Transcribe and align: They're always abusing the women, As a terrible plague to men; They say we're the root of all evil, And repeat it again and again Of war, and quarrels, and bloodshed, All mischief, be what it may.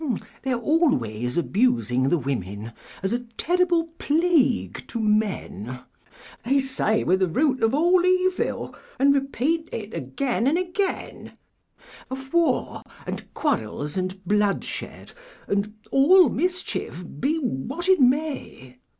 They're 0.41 0.57
always 0.57 1.37
abusing 1.37 2.09
the 2.09 2.17
women, 2.17 2.73
As 3.03 3.13
a 3.13 3.19
terrible 3.37 3.89
plague 3.99 4.83
to 4.87 4.99
men; 4.99 5.81
They 6.43 6.59
say 6.59 7.03
we're 7.03 7.17
the 7.17 7.27
root 7.27 7.61
of 7.61 7.75
all 7.75 8.03
evil, 8.03 8.75
And 8.97 9.13
repeat 9.13 9.69
it 9.71 9.93
again 9.93 10.47
and 10.47 10.57
again 10.57 11.37
Of 12.09 12.33
war, 12.33 12.81
and 13.05 13.31
quarrels, 13.35 13.95
and 13.95 14.25
bloodshed, 14.25 15.11
All 15.91 16.29
mischief, 16.29 17.03
be 17.19 17.37
what 17.37 17.87
it 17.87 17.99
may. 17.99 18.79